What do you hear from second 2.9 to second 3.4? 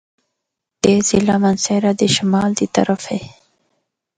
اے۔